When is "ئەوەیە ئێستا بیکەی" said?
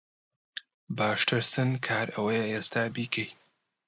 2.15-3.29